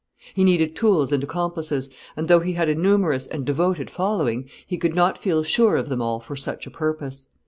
[0.33, 4.79] He needed tools and accomplices; and though he had a numerous and devoted following, he
[4.79, 7.29] could not feel sure of them all for such a purpose.